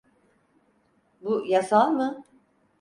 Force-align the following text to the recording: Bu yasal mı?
Bu 1.21 1.43
yasal 1.45 1.91
mı? 1.91 2.23